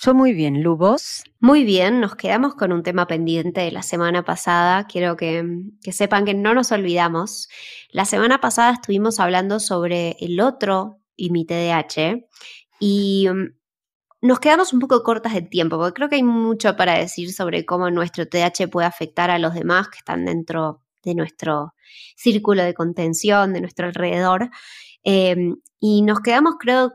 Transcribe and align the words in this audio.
Yo 0.00 0.12
muy 0.12 0.32
bien, 0.32 0.62
Lu, 0.62 0.76
¿vos? 0.76 1.22
Muy 1.38 1.64
bien, 1.64 2.00
nos 2.00 2.16
quedamos 2.16 2.56
con 2.56 2.72
un 2.72 2.82
tema 2.82 3.06
pendiente 3.06 3.60
de 3.60 3.70
la 3.70 3.82
semana 3.82 4.24
pasada. 4.24 4.86
Quiero 4.86 5.16
que, 5.16 5.44
que, 5.82 5.92
sepan 5.92 6.24
que 6.24 6.34
no 6.34 6.52
nos 6.52 6.72
olvidamos. 6.72 7.48
La 7.90 8.04
semana 8.04 8.40
pasada 8.40 8.72
estuvimos 8.72 9.20
hablando 9.20 9.60
sobre 9.60 10.16
el 10.20 10.40
otro 10.40 10.98
y 11.16 11.30
mi 11.30 11.46
TDAH 11.46 12.26
y 12.80 13.28
mm, 13.32 13.54
nos 14.22 14.40
quedamos 14.40 14.72
un 14.72 14.80
poco 14.80 15.02
cortas 15.02 15.32
de 15.34 15.42
tiempo 15.42 15.78
porque 15.78 15.94
creo 15.94 16.08
que 16.08 16.16
hay 16.16 16.22
mucho 16.24 16.76
para 16.76 16.98
decir 16.98 17.32
sobre 17.32 17.64
cómo 17.64 17.90
nuestro 17.90 18.26
TDAH 18.26 18.68
puede 18.70 18.86
afectar 18.88 19.30
a 19.30 19.38
los 19.38 19.54
demás 19.54 19.88
que 19.88 19.98
están 19.98 20.24
dentro 20.24 20.82
de 21.04 21.14
nuestro 21.14 21.74
círculo 22.16 22.64
de 22.64 22.74
contención, 22.74 23.52
de 23.52 23.60
nuestro 23.60 23.86
alrededor. 23.86 24.50
Eh, 25.04 25.36
y 25.78 26.02
nos 26.02 26.20
quedamos, 26.20 26.54
creo, 26.58 26.92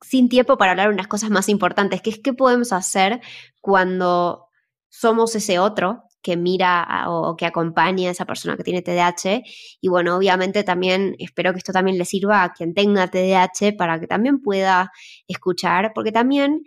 sin 0.00 0.28
tiempo 0.28 0.56
para 0.56 0.72
hablar 0.72 0.90
unas 0.90 1.08
cosas 1.08 1.30
más 1.30 1.48
importantes, 1.48 2.02
que 2.02 2.10
es 2.10 2.18
qué 2.18 2.32
podemos 2.32 2.72
hacer 2.72 3.20
cuando 3.60 4.48
somos 4.88 5.34
ese 5.34 5.58
otro 5.58 6.04
que 6.22 6.36
mira 6.36 7.04
o 7.08 7.36
que 7.36 7.46
acompaña 7.46 8.08
a 8.08 8.12
esa 8.12 8.26
persona 8.26 8.56
que 8.56 8.64
tiene 8.64 8.82
TDAH. 8.82 9.42
Y 9.80 9.88
bueno, 9.88 10.16
obviamente 10.16 10.64
también 10.64 11.14
espero 11.18 11.52
que 11.52 11.58
esto 11.58 11.72
también 11.72 11.98
le 11.98 12.04
sirva 12.04 12.42
a 12.42 12.52
quien 12.52 12.74
tenga 12.74 13.08
TDAH 13.08 13.76
para 13.76 14.00
que 14.00 14.06
también 14.06 14.40
pueda 14.40 14.90
escuchar, 15.26 15.92
porque 15.94 16.12
también 16.12 16.62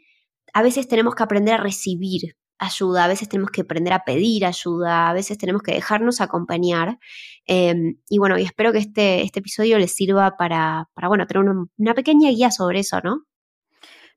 a 0.53 0.61
veces 0.63 0.87
tenemos 0.87 1.15
que 1.15 1.23
aprender 1.23 1.55
a 1.55 1.57
recibir 1.57 2.35
ayuda, 2.59 3.05
a 3.05 3.07
veces 3.07 3.27
tenemos 3.27 3.51
que 3.51 3.61
aprender 3.61 3.93
a 3.93 4.03
pedir 4.05 4.45
ayuda, 4.45 5.09
a 5.09 5.13
veces 5.13 5.37
tenemos 5.37 5.63
que 5.63 5.73
dejarnos 5.73 6.21
acompañar. 6.21 6.99
Em, 7.45 7.97
y 8.09 8.17
bueno, 8.19 8.37
y 8.37 8.43
espero 8.43 8.71
que 8.71 8.79
este, 8.79 9.23
este 9.23 9.39
episodio 9.39 9.79
les 9.79 9.95
sirva 9.95 10.37
para, 10.37 10.89
para 10.93 11.07
bueno, 11.07 11.25
tener 11.27 11.43
una 11.77 11.93
pequeña 11.95 12.29
guía 12.29 12.51
sobre 12.51 12.79
eso, 12.79 12.99
¿no? 13.03 13.25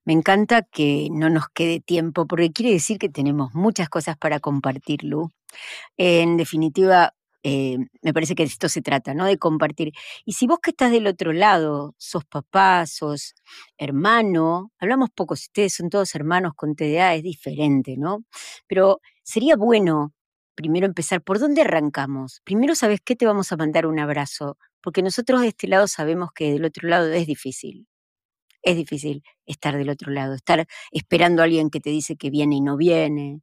Me 0.04 0.12
encanta 0.12 0.62
que 0.62 1.08
no 1.10 1.30
nos 1.30 1.48
quede 1.48 1.80
tiempo, 1.80 2.26
porque 2.26 2.52
quiere 2.52 2.72
decir 2.72 2.98
que 2.98 3.08
tenemos 3.08 3.54
muchas 3.54 3.88
cosas 3.88 4.16
para 4.18 4.40
compartir, 4.40 5.02
Lu. 5.04 5.30
En 5.96 6.36
definitiva, 6.36 7.14
eh, 7.44 7.78
me 8.02 8.14
parece 8.14 8.34
que 8.34 8.44
de 8.44 8.48
esto 8.48 8.68
se 8.68 8.82
trata, 8.82 9.14
¿no? 9.14 9.26
De 9.26 9.38
compartir. 9.38 9.92
Y 10.24 10.32
si 10.34 10.46
vos 10.46 10.58
que 10.62 10.70
estás 10.70 10.92
del 10.92 11.06
otro 11.06 11.32
lado, 11.32 11.94
sos 11.98 12.24
papá, 12.26 12.86
sos 12.86 13.34
hermano, 13.78 14.72
hablamos 14.78 15.10
poco, 15.14 15.36
si 15.36 15.44
ustedes 15.48 15.74
son 15.74 15.90
todos 15.90 16.14
hermanos 16.14 16.54
con 16.56 16.74
TDA, 16.76 17.14
es 17.14 17.22
diferente, 17.22 17.96
¿no? 17.98 18.24
Pero 18.66 19.00
sería 19.22 19.56
bueno 19.56 20.12
primero 20.54 20.86
empezar, 20.86 21.22
¿por 21.22 21.38
dónde 21.40 21.62
arrancamos? 21.62 22.40
Primero, 22.44 22.74
¿sabes 22.76 23.00
qué? 23.04 23.16
Te 23.16 23.26
vamos 23.26 23.52
a 23.52 23.56
mandar 23.56 23.86
un 23.86 23.98
abrazo, 23.98 24.56
porque 24.82 25.02
nosotros 25.02 25.40
de 25.42 25.48
este 25.48 25.68
lado 25.68 25.88
sabemos 25.88 26.30
que 26.34 26.52
del 26.52 26.64
otro 26.64 26.88
lado 26.88 27.12
es 27.12 27.26
difícil 27.26 27.86
es 28.64 28.76
difícil 28.76 29.22
estar 29.46 29.76
del 29.76 29.90
otro 29.90 30.10
lado, 30.10 30.34
estar 30.34 30.66
esperando 30.90 31.42
a 31.42 31.44
alguien 31.44 31.70
que 31.70 31.80
te 31.80 31.90
dice 31.90 32.16
que 32.16 32.30
viene 32.30 32.56
y 32.56 32.60
no 32.60 32.76
viene, 32.76 33.40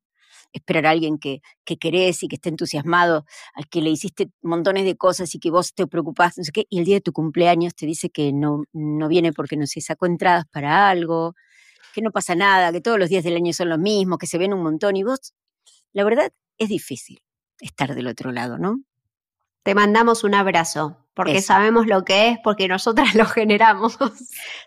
esperar 0.51 0.87
a 0.87 0.89
alguien 0.89 1.17
que, 1.17 1.41
que 1.63 1.77
querés 1.77 2.23
y 2.23 2.27
que 2.27 2.35
esté 2.35 2.49
entusiasmado, 2.49 3.25
al 3.53 3.67
que 3.69 3.81
le 3.81 3.89
hiciste 3.89 4.31
montones 4.41 4.83
de 4.85 4.97
cosas 4.97 5.33
y 5.35 5.39
que 5.39 5.51
vos 5.51 5.73
te 5.73 5.87
preocupás, 5.87 6.37
no 6.37 6.43
sé 6.43 6.51
qué, 6.51 6.65
y 6.69 6.79
el 6.79 6.85
día 6.85 6.95
de 6.95 7.01
tu 7.01 7.13
cumpleaños 7.13 7.75
te 7.75 7.85
dice 7.85 8.09
que 8.09 8.33
no, 8.33 8.63
no 8.73 9.07
viene 9.07 9.31
porque 9.31 9.57
no 9.57 9.67
se 9.67 9.81
sacó 9.81 10.07
entradas 10.07 10.45
para 10.51 10.89
algo, 10.89 11.35
que 11.93 12.01
no 12.01 12.11
pasa 12.11 12.35
nada, 12.35 12.71
que 12.71 12.81
todos 12.81 12.99
los 12.99 13.09
días 13.09 13.23
del 13.23 13.35
año 13.35 13.53
son 13.53 13.69
los 13.69 13.79
mismos, 13.79 14.17
que 14.17 14.27
se 14.27 14.37
ven 14.37 14.53
un 14.53 14.63
montón 14.63 14.95
y 14.95 15.03
vos, 15.03 15.33
la 15.93 16.03
verdad, 16.03 16.31
es 16.57 16.69
difícil 16.69 17.19
estar 17.59 17.95
del 17.95 18.07
otro 18.07 18.31
lado, 18.31 18.57
¿no? 18.57 18.81
Te 19.63 19.75
mandamos 19.75 20.23
un 20.23 20.33
abrazo 20.33 20.97
porque 21.13 21.41
sabemos 21.41 21.87
lo 21.87 22.03
que 22.03 22.29
es, 22.29 22.37
porque 22.43 22.67
nosotras 22.67 23.13
lo 23.15 23.25
generamos. 23.25 23.97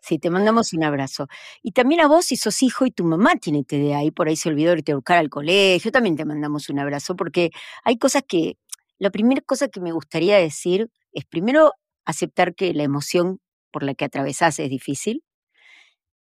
Sí, 0.03 0.19
te 0.19 0.31
mandamos 0.31 0.73
un 0.73 0.85
abrazo. 0.85 1.27
Y 1.63 1.73
también 1.73 2.01
a 2.03 2.09
vos, 2.09 2.27
si 2.27 2.37
sos 2.37 2.63
hijo 2.63 2.87
y 2.87 2.91
tu 2.91 3.05
mamá 3.05 3.37
tiene 3.37 3.65
TDA 3.65 4.05
y 4.05 4.11
por 4.11 4.29
ahí 4.29 4.37
se 4.37 4.51
olvidó 4.51 4.73
irte 4.73 4.93
a 4.93 4.97
buscar 4.97 5.19
al 5.19 5.31
colegio, 5.31 5.91
también 5.91 6.17
te 6.17 6.25
mandamos 6.25 6.69
un 6.69 6.79
abrazo, 6.79 7.17
porque 7.17 7.51
hay 7.83 7.99
cosas 7.99 8.23
que, 8.27 8.59
la 8.99 9.11
primera 9.11 9.41
cosa 9.41 9.69
que 9.69 9.81
me 9.81 9.93
gustaría 9.93 10.37
decir 10.39 10.91
es 11.13 11.25
primero 11.25 11.73
aceptar 12.05 12.55
que 12.55 12.73
la 12.75 12.85
emoción 12.85 13.41
por 13.73 13.83
la 13.83 13.95
que 13.95 14.05
atravesás 14.05 14.59
es 14.61 14.71
difícil, 14.71 15.25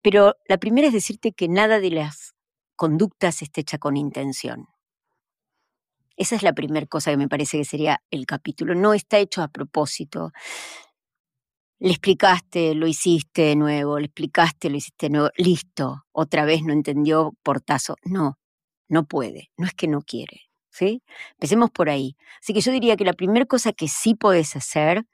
pero 0.02 0.34
la 0.48 0.58
primera 0.58 0.88
es 0.88 0.92
decirte 0.92 1.32
que 1.32 1.48
nada 1.48 1.78
de 1.78 1.90
las 1.90 2.34
conductas 2.76 3.42
está 3.42 3.60
hecha 3.60 3.78
con 3.78 3.96
intención. 3.96 4.66
Esa 6.16 6.36
es 6.36 6.42
la 6.42 6.52
primera 6.52 6.86
cosa 6.86 7.10
que 7.10 7.16
me 7.16 7.28
parece 7.28 7.58
que 7.58 7.64
sería 7.64 8.02
el 8.10 8.26
capítulo. 8.26 8.74
No 8.74 8.94
está 8.94 9.18
hecho 9.18 9.42
a 9.42 9.48
propósito. 9.48 10.32
Le 11.80 11.90
explicaste, 11.90 12.74
lo 12.74 12.86
hiciste 12.86 13.42
de 13.42 13.56
nuevo, 13.56 13.98
le 13.98 14.06
explicaste, 14.06 14.70
lo 14.70 14.76
hiciste 14.76 15.06
de 15.06 15.10
nuevo, 15.10 15.30
listo, 15.36 16.04
otra 16.12 16.44
vez 16.44 16.62
no 16.62 16.72
entendió 16.72 17.34
portazo. 17.42 17.96
No, 18.04 18.38
no 18.88 19.06
puede, 19.06 19.50
no 19.56 19.66
es 19.66 19.74
que 19.74 19.88
no 19.88 20.00
quiere. 20.02 20.42
¿Sí? 20.70 21.02
Empecemos 21.32 21.70
por 21.70 21.88
ahí. 21.88 22.16
Así 22.40 22.52
que 22.52 22.60
yo 22.60 22.72
diría 22.72 22.96
que 22.96 23.04
la 23.04 23.12
primera 23.12 23.46
cosa 23.46 23.72
que 23.72 23.86
sí 23.86 24.14
puedes 24.14 24.56
hacer 24.56 25.04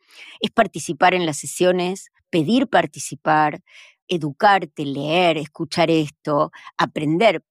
es 0.41 0.51
participar 0.51 1.13
en 1.13 1.27
las 1.27 1.37
sesiones, 1.39 2.11
pedir 2.31 2.67
participar, 2.69 3.61
educarte, 4.09 4.87
leer, 4.87 5.37
escuchar 5.39 5.91
esto, 5.91 6.51
aprender, 6.79 7.45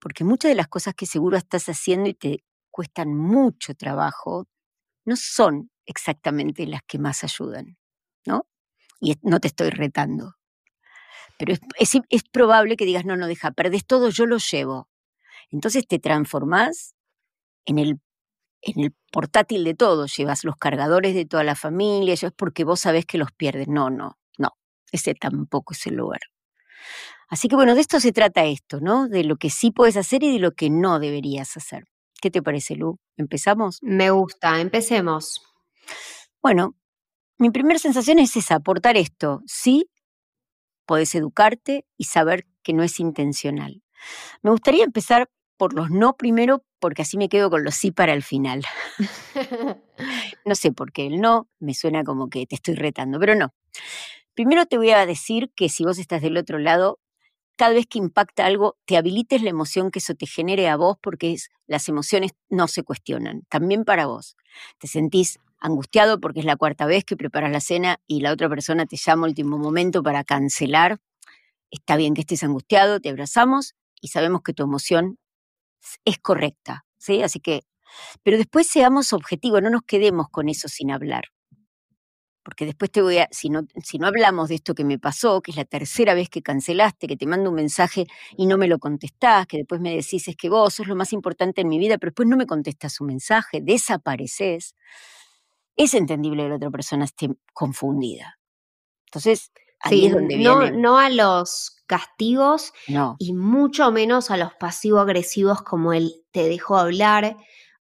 porque 0.00 0.24
muchas 0.24 0.50
de 0.50 0.56
las 0.56 0.68
cosas 0.68 0.94
que 0.94 1.06
seguro 1.06 1.36
estás 1.36 1.68
haciendo 1.68 2.08
y 2.08 2.14
te 2.14 2.44
cuestan 2.74 3.14
mucho 3.14 3.76
trabajo, 3.76 4.48
no 5.04 5.14
son 5.14 5.70
exactamente 5.86 6.66
las 6.66 6.82
que 6.82 6.98
más 6.98 7.22
ayudan, 7.22 7.78
¿no? 8.26 8.48
Y 8.98 9.16
no 9.22 9.38
te 9.38 9.46
estoy 9.46 9.70
retando. 9.70 10.34
Pero 11.38 11.54
es, 11.78 12.24
probable 12.32 12.76
que 12.76 12.84
digas, 12.84 13.04
no, 13.04 13.16
no, 13.16 13.28
deja, 13.28 13.52
perdés 13.52 13.86
todo, 13.86 14.08
yo 14.10 14.26
lo 14.26 14.38
llevo. 14.38 14.88
Entonces 15.52 15.86
te 15.86 16.00
transformás 16.00 16.96
en 17.64 17.78
el, 17.78 18.00
en 18.62 18.80
el 18.80 18.94
portátil 19.12 19.62
de 19.62 19.74
todo, 19.74 20.06
llevas 20.06 20.42
los 20.42 20.56
cargadores 20.56 21.14
de 21.14 21.26
toda 21.26 21.44
la 21.44 21.54
familia, 21.54 22.14
es 22.14 22.26
porque 22.36 22.64
vos 22.64 22.80
sabés 22.80 23.06
que 23.06 23.18
los 23.18 23.30
pierdes. 23.30 23.68
No, 23.68 23.88
no, 23.88 24.18
no, 24.36 24.56
ese 24.90 25.14
tampoco 25.14 25.74
es 25.74 25.86
el 25.86 25.94
lugar. 25.94 26.22
Así 27.28 27.46
que 27.46 27.54
bueno, 27.54 27.76
de 27.76 27.82
esto 27.82 28.00
se 28.00 28.10
trata 28.10 28.46
esto, 28.46 28.80
¿no? 28.80 29.06
De 29.08 29.22
lo 29.22 29.36
que 29.36 29.50
sí 29.50 29.70
puedes 29.70 29.96
hacer 29.96 30.24
y 30.24 30.32
de 30.32 30.40
lo 30.40 30.56
que 30.56 30.70
no 30.70 30.98
deberías 30.98 31.56
hacer. 31.56 31.84
¿Qué 32.24 32.30
te 32.30 32.40
parece, 32.40 32.74
Lu? 32.74 32.98
¿Empezamos? 33.18 33.80
Me 33.82 34.08
gusta, 34.08 34.58
empecemos. 34.58 35.42
Bueno, 36.40 36.74
mi 37.36 37.50
primera 37.50 37.78
sensación 37.78 38.18
es 38.18 38.34
esa, 38.34 38.54
aportar 38.54 38.96
esto. 38.96 39.42
Sí, 39.44 39.90
puedes 40.86 41.14
educarte 41.14 41.84
y 41.98 42.04
saber 42.04 42.46
que 42.62 42.72
no 42.72 42.82
es 42.82 42.98
intencional. 42.98 43.82
Me 44.40 44.50
gustaría 44.52 44.84
empezar 44.84 45.28
por 45.58 45.74
los 45.74 45.90
no 45.90 46.16
primero, 46.16 46.64
porque 46.78 47.02
así 47.02 47.18
me 47.18 47.28
quedo 47.28 47.50
con 47.50 47.62
los 47.62 47.74
sí 47.74 47.90
para 47.90 48.14
el 48.14 48.22
final. 48.22 48.64
no 50.46 50.54
sé 50.54 50.72
por 50.72 50.92
qué 50.92 51.06
el 51.08 51.20
no 51.20 51.50
me 51.58 51.74
suena 51.74 52.04
como 52.04 52.30
que 52.30 52.46
te 52.46 52.54
estoy 52.54 52.74
retando, 52.74 53.20
pero 53.20 53.34
no. 53.34 53.52
Primero 54.32 54.64
te 54.64 54.78
voy 54.78 54.92
a 54.92 55.04
decir 55.04 55.52
que 55.54 55.68
si 55.68 55.84
vos 55.84 55.98
estás 55.98 56.22
del 56.22 56.38
otro 56.38 56.58
lado, 56.58 57.00
cada 57.56 57.74
vez 57.74 57.86
que 57.86 57.98
impacta 57.98 58.46
algo, 58.46 58.76
te 58.84 58.96
habilites 58.96 59.42
la 59.42 59.50
emoción 59.50 59.90
que 59.90 59.98
eso 59.98 60.14
te 60.14 60.26
genere 60.26 60.68
a 60.68 60.76
vos, 60.76 60.96
porque 61.00 61.36
las 61.66 61.88
emociones 61.88 62.32
no 62.48 62.68
se 62.68 62.82
cuestionan, 62.82 63.42
también 63.48 63.84
para 63.84 64.06
vos. 64.06 64.36
Te 64.78 64.88
sentís 64.88 65.38
angustiado 65.58 66.20
porque 66.20 66.40
es 66.40 66.46
la 66.46 66.56
cuarta 66.56 66.86
vez 66.86 67.04
que 67.04 67.16
preparas 67.16 67.50
la 67.50 67.60
cena 67.60 68.00
y 68.06 68.20
la 68.20 68.32
otra 68.32 68.48
persona 68.48 68.86
te 68.86 68.96
llama 68.96 69.26
último 69.26 69.58
momento 69.58 70.02
para 70.02 70.24
cancelar. 70.24 70.98
Está 71.70 71.96
bien 71.96 72.14
que 72.14 72.20
estés 72.22 72.42
angustiado, 72.42 73.00
te 73.00 73.08
abrazamos 73.08 73.74
y 74.00 74.08
sabemos 74.08 74.42
que 74.42 74.52
tu 74.52 74.62
emoción 74.62 75.18
es 76.04 76.18
correcta, 76.18 76.84
¿sí? 76.98 77.22
Así 77.22 77.40
que, 77.40 77.62
pero 78.22 78.36
después 78.36 78.66
seamos 78.66 79.12
objetivos, 79.12 79.62
no 79.62 79.70
nos 79.70 79.82
quedemos 79.82 80.28
con 80.30 80.48
eso 80.48 80.68
sin 80.68 80.90
hablar 80.90 81.24
porque 82.44 82.66
después 82.66 82.90
te 82.90 83.02
voy 83.02 83.18
a, 83.18 83.28
si 83.30 83.48
no, 83.48 83.66
si 83.82 83.98
no 83.98 84.06
hablamos 84.06 84.50
de 84.50 84.56
esto 84.56 84.74
que 84.74 84.84
me 84.84 84.98
pasó, 84.98 85.40
que 85.40 85.50
es 85.50 85.56
la 85.56 85.64
tercera 85.64 86.14
vez 86.14 86.28
que 86.28 86.42
cancelaste, 86.42 87.06
que 87.06 87.16
te 87.16 87.26
mando 87.26 87.50
un 87.50 87.56
mensaje 87.56 88.06
y 88.36 88.46
no 88.46 88.58
me 88.58 88.68
lo 88.68 88.78
contestás, 88.78 89.46
que 89.46 89.56
después 89.56 89.80
me 89.80 89.96
decís 89.96 90.28
es 90.28 90.36
que 90.36 90.50
vos 90.50 90.74
sos 90.74 90.86
lo 90.86 90.94
más 90.94 91.12
importante 91.12 91.62
en 91.62 91.68
mi 91.68 91.78
vida, 91.78 91.98
pero 91.98 92.10
después 92.10 92.28
no 92.28 92.36
me 92.36 92.46
contestas 92.46 93.00
un 93.00 93.08
mensaje, 93.08 93.60
desapareces, 93.62 94.74
es 95.76 95.94
entendible 95.94 96.44
que 96.44 96.48
la 96.50 96.56
otra 96.56 96.70
persona 96.70 97.06
esté 97.06 97.30
confundida. 97.52 98.38
Entonces, 99.06 99.50
ahí 99.80 100.06
es 100.06 100.12
donde 100.12 100.36
no, 100.38 100.60
viene. 100.60 100.78
No 100.78 100.98
a 100.98 101.08
los 101.08 101.82
castigos 101.86 102.72
y 103.18 103.32
mucho 103.32 103.90
menos 103.90 104.30
a 104.30 104.36
los 104.36 104.54
pasivo-agresivos 104.54 105.62
como 105.62 105.92
el 105.92 106.12
te 106.30 106.48
dejó 106.48 106.76
hablar 106.76 107.36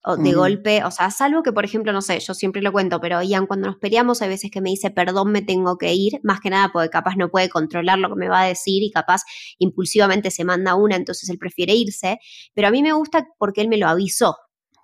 o 0.05 0.17
de 0.17 0.33
golpe, 0.33 0.83
o 0.83 0.91
sea, 0.91 1.09
salvo 1.11 1.43
que, 1.43 1.53
por 1.53 1.63
ejemplo, 1.63 1.93
no 1.93 2.01
sé, 2.01 2.19
yo 2.19 2.33
siempre 2.33 2.61
lo 2.61 2.71
cuento, 2.71 2.99
pero 2.99 3.21
Ian, 3.21 3.45
cuando 3.45 3.67
nos 3.67 3.77
peleamos, 3.77 4.21
hay 4.21 4.29
veces 4.29 4.51
que 4.51 4.61
me 4.61 4.69
dice, 4.69 4.91
perdón, 4.91 5.31
me 5.31 5.41
tengo 5.41 5.77
que 5.77 5.93
ir, 5.93 6.19
más 6.23 6.41
que 6.41 6.49
nada 6.49 6.69
porque 6.73 6.89
capaz 6.89 7.15
no 7.15 7.29
puede 7.29 7.49
controlar 7.49 7.99
lo 7.99 8.09
que 8.09 8.15
me 8.15 8.27
va 8.27 8.41
a 8.41 8.45
decir 8.45 8.83
y 8.83 8.91
capaz 8.91 9.21
impulsivamente 9.59 10.29
se 10.29 10.43
manda 10.43 10.75
una, 10.75 10.97
entonces 10.97 11.29
él 11.29 11.37
prefiere 11.37 11.73
irse, 11.73 12.19
pero 12.53 12.67
a 12.67 12.71
mí 12.71 12.83
me 12.83 12.93
gusta 12.93 13.27
porque 13.37 13.61
él 13.61 13.69
me 13.69 13.77
lo 13.77 13.87
avisó. 13.87 14.35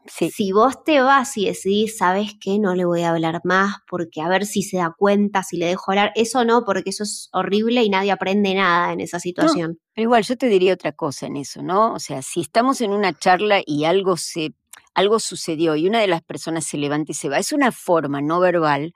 Si 0.07 0.51
vos 0.53 0.83
te 0.83 1.01
vas 1.01 1.37
y 1.37 1.45
decidís, 1.45 1.97
¿sabes 1.97 2.31
qué? 2.41 2.57
No 2.57 2.73
le 2.73 2.85
voy 2.85 3.01
a 3.01 3.11
hablar 3.11 3.41
más 3.43 3.75
porque 3.87 4.21
a 4.21 4.29
ver 4.29 4.45
si 4.45 4.63
se 4.63 4.77
da 4.77 4.95
cuenta, 4.97 5.43
si 5.43 5.57
le 5.57 5.67
dejo 5.67 5.91
hablar. 5.91 6.11
Eso 6.15 6.45
no, 6.45 6.63
porque 6.65 6.89
eso 6.89 7.03
es 7.03 7.29
horrible 7.31 7.83
y 7.83 7.89
nadie 7.89 8.11
aprende 8.11 8.55
nada 8.55 8.93
en 8.93 9.01
esa 9.01 9.19
situación. 9.19 9.79
pero 9.93 10.05
igual, 10.05 10.23
yo 10.23 10.37
te 10.37 10.47
diría 10.47 10.73
otra 10.73 10.93
cosa 10.93 11.27
en 11.27 11.35
eso, 11.35 11.61
¿no? 11.61 11.93
O 11.93 11.99
sea, 11.99 12.21
si 12.21 12.41
estamos 12.41 12.81
en 12.81 12.91
una 12.91 13.13
charla 13.13 13.61
y 13.63 13.83
algo 13.83 14.17
se 14.17 14.55
algo 14.99 15.19
sucedió 15.19 15.75
y 15.75 15.87
una 15.87 16.01
de 16.01 16.07
las 16.07 16.21
personas 16.21 16.65
se 16.65 16.77
levanta 16.77 17.11
y 17.13 17.15
se 17.15 17.29
va. 17.29 17.39
Es 17.39 17.53
una 17.53 17.71
forma 17.71 18.21
no 18.21 18.39
verbal 18.39 18.93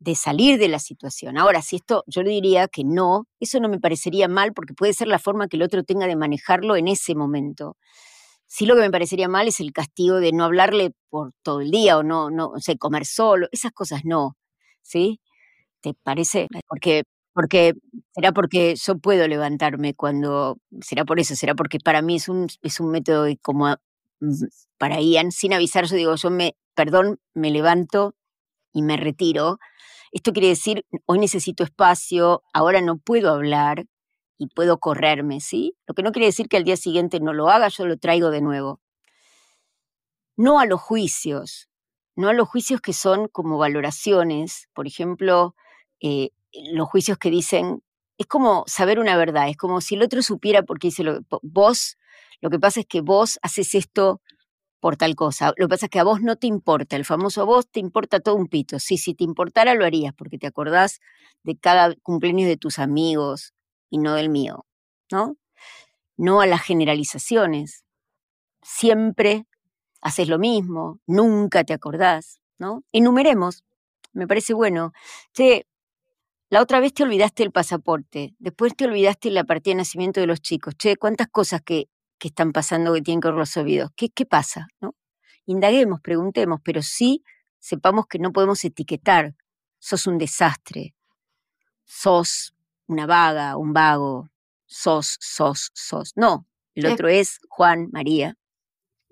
de 0.00 0.14
salir 0.14 0.58
de 0.58 0.68
la 0.68 0.78
situación. 0.80 1.38
Ahora, 1.38 1.62
si 1.62 1.76
esto 1.76 2.04
yo 2.06 2.22
le 2.22 2.30
diría 2.30 2.68
que 2.68 2.84
no, 2.84 3.26
eso 3.40 3.60
no 3.60 3.68
me 3.68 3.80
parecería 3.80 4.28
mal 4.28 4.52
porque 4.54 4.74
puede 4.74 4.94
ser 4.94 5.08
la 5.08 5.18
forma 5.18 5.48
que 5.48 5.56
el 5.56 5.62
otro 5.62 5.84
tenga 5.84 6.06
de 6.06 6.16
manejarlo 6.16 6.76
en 6.76 6.88
ese 6.88 7.14
momento. 7.14 7.76
Sí 8.48 8.66
lo 8.66 8.74
que 8.76 8.82
me 8.82 8.90
parecería 8.90 9.28
mal 9.28 9.48
es 9.48 9.60
el 9.60 9.72
castigo 9.72 10.20
de 10.20 10.32
no 10.32 10.44
hablarle 10.44 10.92
por 11.10 11.32
todo 11.42 11.60
el 11.60 11.70
día 11.70 11.98
o 11.98 12.02
no, 12.02 12.30
no, 12.30 12.48
o 12.48 12.60
sea, 12.60 12.76
comer 12.76 13.06
solo, 13.06 13.48
esas 13.52 13.72
cosas 13.72 14.02
no, 14.04 14.36
¿sí? 14.82 15.20
¿Te 15.82 15.94
parece? 15.94 16.48
Porque, 16.68 17.04
porque, 17.34 17.74
será 18.14 18.32
porque 18.32 18.76
yo 18.76 18.98
puedo 18.98 19.28
levantarme 19.28 19.94
cuando, 19.94 20.58
será 20.82 21.04
por 21.04 21.20
eso, 21.20 21.36
será 21.36 21.54
porque 21.54 21.78
para 21.80 22.02
mí 22.02 22.16
es 22.16 22.28
un, 22.28 22.48
es 22.62 22.80
un 22.80 22.90
método 22.92 23.26
como 23.42 23.76
para 24.78 25.00
Ian, 25.00 25.32
sin 25.32 25.52
avisar, 25.52 25.86
yo 25.86 25.96
digo, 25.96 26.14
yo 26.16 26.30
me, 26.30 26.56
perdón, 26.74 27.20
me 27.34 27.50
levanto 27.50 28.14
y 28.72 28.82
me 28.82 28.96
retiro. 28.96 29.58
Esto 30.12 30.32
quiere 30.32 30.48
decir, 30.48 30.84
hoy 31.06 31.18
necesito 31.18 31.64
espacio, 31.64 32.42
ahora 32.52 32.80
no 32.80 32.98
puedo 32.98 33.30
hablar 33.30 33.84
y 34.38 34.48
puedo 34.48 34.78
correrme, 34.78 35.40
¿sí? 35.40 35.76
Lo 35.86 35.94
que 35.94 36.02
no 36.02 36.12
quiere 36.12 36.26
decir 36.26 36.48
que 36.48 36.56
al 36.56 36.64
día 36.64 36.76
siguiente 36.76 37.20
no 37.20 37.32
lo 37.32 37.50
haga, 37.50 37.68
yo 37.68 37.86
lo 37.86 37.98
traigo 37.98 38.30
de 38.30 38.40
nuevo. 38.40 38.80
No 40.36 40.60
a 40.60 40.66
los 40.66 40.80
juicios, 40.80 41.68
no 42.14 42.28
a 42.28 42.32
los 42.32 42.48
juicios 42.48 42.80
que 42.80 42.92
son 42.92 43.28
como 43.28 43.58
valoraciones, 43.58 44.68
por 44.72 44.86
ejemplo, 44.86 45.54
eh, 46.00 46.30
los 46.72 46.88
juicios 46.88 47.18
que 47.18 47.30
dicen, 47.30 47.82
es 48.18 48.26
como 48.26 48.64
saber 48.66 48.98
una 48.98 49.16
verdad, 49.16 49.48
es 49.48 49.56
como 49.56 49.80
si 49.80 49.96
el 49.96 50.02
otro 50.02 50.22
supiera 50.22 50.62
porque 50.62 50.88
dice 50.88 51.04
lo, 51.04 51.20
vos 51.42 51.96
lo 52.40 52.50
que 52.50 52.58
pasa 52.58 52.80
es 52.80 52.86
que 52.86 53.00
vos 53.00 53.38
haces 53.42 53.74
esto 53.74 54.20
por 54.80 54.96
tal 54.96 55.14
cosa. 55.16 55.52
Lo 55.56 55.66
que 55.66 55.70
pasa 55.70 55.86
es 55.86 55.90
que 55.90 56.00
a 56.00 56.04
vos 56.04 56.20
no 56.22 56.36
te 56.36 56.46
importa, 56.46 56.96
el 56.96 57.04
famoso 57.04 57.42
a 57.42 57.44
vos 57.44 57.68
te 57.68 57.80
importa 57.80 58.20
todo 58.20 58.36
un 58.36 58.46
pito. 58.46 58.78
Sí, 58.78 58.98
si 58.98 59.14
te 59.14 59.24
importara 59.24 59.74
lo 59.74 59.84
harías, 59.84 60.14
porque 60.14 60.38
te 60.38 60.46
acordás 60.46 61.00
de 61.42 61.56
cada 61.56 61.94
cumpleaños 62.02 62.48
de 62.48 62.56
tus 62.56 62.78
amigos 62.78 63.54
y 63.90 63.98
no 63.98 64.14
del 64.14 64.28
mío, 64.30 64.66
¿no? 65.10 65.36
No 66.16 66.40
a 66.40 66.46
las 66.46 66.62
generalizaciones. 66.62 67.84
Siempre 68.62 69.46
haces 70.00 70.28
lo 70.28 70.38
mismo, 70.38 71.00
nunca 71.06 71.64
te 71.64 71.72
acordás, 71.72 72.40
¿no? 72.58 72.84
Enumeremos, 72.92 73.64
me 74.12 74.26
parece 74.26 74.54
bueno. 74.54 74.92
Che, 75.32 75.66
la 76.50 76.62
otra 76.62 76.80
vez 76.80 76.94
te 76.94 77.02
olvidaste 77.02 77.42
el 77.42 77.52
pasaporte, 77.52 78.34
después 78.38 78.74
te 78.76 78.86
olvidaste 78.86 79.30
la 79.30 79.44
partida 79.44 79.72
de 79.72 79.78
nacimiento 79.78 80.20
de 80.20 80.26
los 80.26 80.40
chicos. 80.40 80.74
Che, 80.76 80.96
cuántas 80.96 81.28
cosas 81.28 81.62
que 81.62 81.88
que 82.18 82.28
están 82.28 82.52
pasando 82.52 82.92
que 82.94 83.02
tienen 83.02 83.20
que 83.20 83.28
ver 83.28 83.36
los 83.36 83.56
oídos. 83.56 83.90
¿Qué, 83.96 84.10
qué 84.10 84.26
pasa? 84.26 84.68
¿no? 84.80 84.94
Indaguemos, 85.46 86.00
preguntemos, 86.00 86.60
pero 86.62 86.82
sí 86.82 87.22
sepamos 87.58 88.06
que 88.06 88.18
no 88.18 88.32
podemos 88.32 88.64
etiquetar. 88.64 89.34
Sos 89.78 90.06
un 90.06 90.18
desastre, 90.18 90.94
sos 91.84 92.54
una 92.86 93.06
vaga, 93.06 93.56
un 93.56 93.72
vago, 93.72 94.28
sos, 94.66 95.16
sos, 95.20 95.70
sos. 95.74 96.12
No, 96.16 96.46
el 96.74 96.86
otro 96.86 97.08
es 97.08 97.38
Juan, 97.48 97.88
María. 97.92 98.36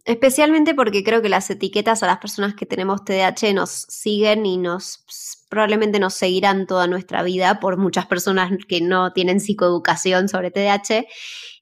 Especialmente 0.06 0.74
porque 0.74 1.02
creo 1.02 1.20
que 1.20 1.28
las 1.28 1.50
etiquetas 1.50 2.02
a 2.02 2.06
las 2.06 2.18
personas 2.18 2.54
que 2.54 2.64
tenemos 2.64 3.04
TDAH 3.04 3.52
nos 3.52 3.70
siguen 3.88 4.46
y 4.46 4.56
nos 4.56 5.04
probablemente 5.50 5.98
nos 5.98 6.14
seguirán 6.14 6.66
toda 6.66 6.86
nuestra 6.86 7.22
vida 7.22 7.60
por 7.60 7.76
muchas 7.76 8.06
personas 8.06 8.50
que 8.68 8.80
no 8.80 9.12
tienen 9.12 9.40
psicoeducación 9.40 10.28
sobre 10.28 10.50
TDAH 10.50 11.06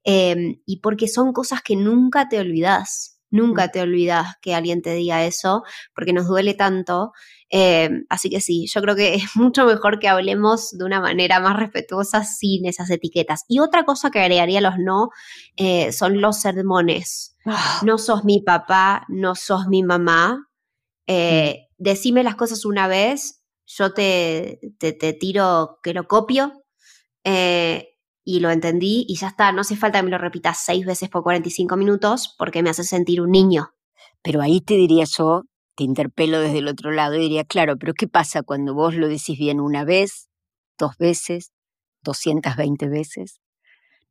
Em, 0.06 0.60
y 0.66 0.80
porque 0.80 1.08
son 1.08 1.32
cosas 1.32 1.62
que 1.62 1.76
nunca 1.76 2.28
te 2.28 2.38
olvidas, 2.38 3.13
nunca 3.30 3.66
mm. 3.66 3.70
te 3.72 3.80
olvidas 3.80 4.36
que 4.40 4.54
alguien 4.54 4.82
te 4.82 4.94
diga 4.94 5.24
eso, 5.24 5.62
porque 5.94 6.12
nos 6.12 6.26
duele 6.26 6.54
tanto. 6.54 7.12
Em, 7.48 8.04
así 8.08 8.30
que 8.30 8.40
sí, 8.40 8.66
yo 8.66 8.80
creo 8.80 8.96
que 8.96 9.14
es 9.14 9.24
mucho 9.36 9.66
mejor 9.66 9.98
que 9.98 10.08
hablemos 10.08 10.70
de 10.72 10.84
una 10.84 11.00
manera 11.00 11.40
más 11.40 11.56
respetuosa 11.56 12.24
sin 12.24 12.66
esas 12.66 12.90
etiquetas. 12.90 13.44
Y 13.48 13.60
otra 13.60 13.84
cosa 13.84 14.10
que 14.10 14.20
agregaría 14.20 14.58
a 14.58 14.62
los 14.62 14.78
no 14.78 15.10
eh, 15.56 15.92
son 15.92 16.20
los 16.20 16.40
sermones. 16.40 17.36
Ah. 17.44 17.80
No 17.84 17.98
sos 17.98 18.24
mi 18.24 18.40
papá, 18.40 19.04
no 19.08 19.34
sos 19.34 19.66
mi 19.68 19.82
mamá. 19.82 20.48
Eh, 21.06 21.68
mm. 21.70 21.74
Decime 21.76 22.24
las 22.24 22.36
cosas 22.36 22.64
una 22.64 22.88
vez, 22.88 23.42
yo 23.66 23.92
te, 23.92 24.60
te, 24.78 24.92
te 24.92 25.12
tiro 25.12 25.78
que 25.82 25.92
lo 25.92 26.06
copio. 26.06 26.64
Eh, 27.24 27.93
y 28.24 28.40
lo 28.40 28.50
entendí 28.50 29.04
y 29.06 29.16
ya 29.16 29.28
está, 29.28 29.52
no 29.52 29.60
hace 29.60 29.76
falta 29.76 29.98
que 29.98 30.04
me 30.04 30.10
lo 30.10 30.18
repitas 30.18 30.62
seis 30.64 30.86
veces 30.86 31.10
por 31.10 31.22
45 31.22 31.76
minutos 31.76 32.34
porque 32.38 32.62
me 32.62 32.70
hace 32.70 32.84
sentir 32.84 33.20
un 33.20 33.30
niño. 33.30 33.74
Pero 34.22 34.40
ahí 34.40 34.60
te 34.60 34.74
diría 34.74 35.04
yo, 35.04 35.42
te 35.76 35.84
interpelo 35.84 36.40
desde 36.40 36.58
el 36.58 36.68
otro 36.68 36.90
lado 36.90 37.16
y 37.16 37.20
diría, 37.20 37.44
claro, 37.44 37.76
pero 37.76 37.92
¿qué 37.92 38.08
pasa 38.08 38.42
cuando 38.42 38.74
vos 38.74 38.94
lo 38.94 39.08
decís 39.08 39.38
bien 39.38 39.60
una 39.60 39.84
vez, 39.84 40.30
dos 40.78 40.96
veces, 40.96 41.52
220 42.02 42.88
veces? 42.88 43.40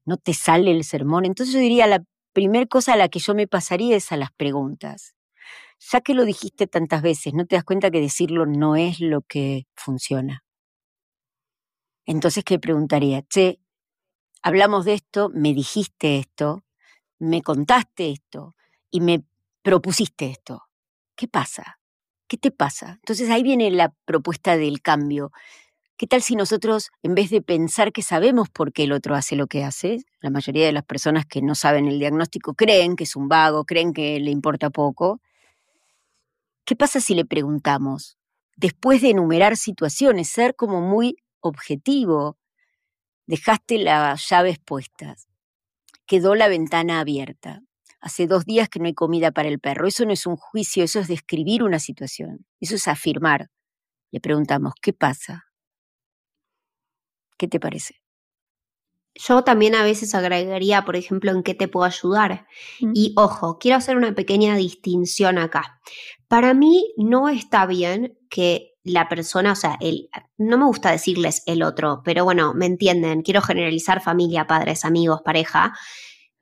¿No 0.06 0.18
te 0.18 0.34
sale 0.34 0.72
el 0.72 0.84
sermón? 0.84 1.26
Entonces 1.26 1.54
yo 1.54 1.60
diría, 1.60 1.88
la 1.88 2.04
primera 2.34 2.66
cosa 2.68 2.94
a 2.94 2.98
la 2.98 3.10
que 3.10 3.20
yo 3.20 3.34
me 3.34 3.48
pasaría 3.48 3.96
es 3.96 4.12
a 4.12 4.18
las 4.18 4.32
preguntas. 4.34 5.16
Ya 5.92 6.02
que 6.02 6.14
lo 6.14 6.24
dijiste 6.26 6.68
tantas 6.68 7.02
veces, 7.02 7.34
¿no 7.34 7.46
te 7.46 7.56
das 7.56 7.64
cuenta 7.64 7.90
que 7.92 8.00
decirlo 8.00 8.46
no 8.46 8.76
es 8.76 9.00
lo 9.00 9.22
que 9.22 9.66
funciona? 9.76 10.44
Entonces, 12.06 12.44
¿qué 12.44 12.60
preguntaría? 12.60 13.22
Che, 13.24 13.60
hablamos 14.44 14.86
de 14.86 14.94
esto, 14.94 15.30
me 15.34 15.54
dijiste 15.54 16.20
esto, 16.20 16.64
me 17.18 17.42
contaste 17.42 18.12
esto 18.12 18.56
y 18.92 19.00
me 19.02 19.24
propusiste 19.64 20.30
esto. 20.30 20.64
¿Qué 21.16 21.28
pasa? 21.28 21.80
¿Qué 22.28 22.38
te 22.38 22.52
pasa? 22.52 22.98
Entonces 23.00 23.30
ahí 23.30 23.42
viene 23.42 23.72
la 23.72 23.94
propuesta 24.06 24.58
del 24.58 24.82
cambio. 24.82 25.32
¿Qué 25.96 26.08
tal 26.08 26.22
si 26.22 26.36
nosotros, 26.36 26.92
en 27.02 27.16
vez 27.16 27.30
de 27.30 27.42
pensar 27.42 27.94
que 27.94 28.02
sabemos 28.02 28.50
por 28.50 28.74
qué 28.74 28.84
el 28.84 28.92
otro 28.92 29.16
hace 29.16 29.36
lo 29.36 29.48
que 29.48 29.64
hace, 29.64 30.00
la 30.20 30.30
mayoría 30.30 30.66
de 30.66 30.74
las 30.74 30.84
personas 30.84 31.26
que 31.26 31.42
no 31.42 31.56
saben 31.56 31.88
el 31.88 32.00
diagnóstico 32.00 32.56
creen 32.56 32.96
que 32.96 33.06
es 33.06 33.16
un 33.16 33.30
vago, 33.30 33.64
creen 33.64 33.94
que 33.94 34.20
le 34.20 34.32
importa 34.32 34.70
poco? 34.70 35.22
¿Qué 36.66 36.76
pasa 36.76 37.00
si 37.00 37.14
le 37.14 37.26
preguntamos, 37.26 38.18
después 38.58 39.02
de 39.02 39.12
enumerar 39.12 39.56
situaciones, 39.56 40.30
ser 40.30 40.56
como 40.56 40.82
muy 40.82 41.18
objetivo, 41.40 42.38
Dejaste 43.26 43.78
las 43.78 44.30
llaves 44.30 44.60
puestas. 44.60 45.28
Quedó 46.06 46.36
la 46.36 46.48
ventana 46.48 47.00
abierta. 47.00 47.62
Hace 48.02 48.28
dos 48.28 48.46
días 48.46 48.68
que 48.68 48.80
no 48.80 48.86
hay 48.86 48.94
comida 48.94 49.32
para 49.32 49.48
el 49.48 49.60
perro. 49.60 49.88
Eso 49.88 50.06
no 50.06 50.12
es 50.12 50.26
un 50.26 50.36
juicio, 50.36 50.84
eso 50.84 51.00
es 51.00 51.08
describir 51.08 51.64
una 51.64 51.80
situación. 51.80 52.46
Eso 52.60 52.76
es 52.76 52.88
afirmar. 52.88 53.50
Le 54.12 54.20
preguntamos, 54.20 54.74
¿qué 54.82 54.92
pasa? 54.92 55.46
¿Qué 57.38 57.48
te 57.48 57.60
parece? 57.60 58.04
Yo 59.16 59.44
también 59.44 59.76
a 59.76 59.84
veces 59.84 60.16
agregaría, 60.16 60.84
por 60.86 60.96
ejemplo, 60.96 61.32
en 61.32 61.44
qué 61.44 61.54
te 61.54 61.68
puedo 61.68 61.86
ayudar. 61.86 62.48
Mm. 62.82 62.92
Y 62.96 63.14
ojo, 63.16 63.58
quiero 63.60 63.78
hacer 63.78 63.96
una 63.96 64.14
pequeña 64.16 64.56
distinción 64.56 65.38
acá. 65.38 65.80
Para 66.28 66.54
mí 66.54 66.94
no 66.98 67.30
está 67.30 67.66
bien 67.66 68.18
que 68.30 68.73
la 68.84 69.08
persona, 69.08 69.54
o 69.54 69.56
sea, 69.56 69.78
el, 69.80 70.10
no 70.38 70.58
me 70.58 70.66
gusta 70.66 70.92
decirles 70.92 71.44
el 71.46 71.64
otro, 71.64 72.02
pero 72.04 72.24
bueno, 72.26 72.54
me 72.54 72.66
entienden, 72.66 73.22
quiero 73.22 73.42
generalizar 73.42 74.02
familia, 74.02 74.46
padres, 74.46 74.84
amigos, 74.84 75.22
pareja. 75.24 75.74